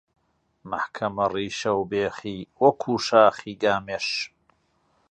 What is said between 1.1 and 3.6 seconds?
ڕیشە و بێخی وەکوو شاخی